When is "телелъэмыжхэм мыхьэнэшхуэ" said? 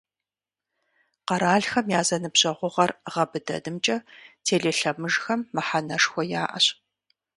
4.45-6.23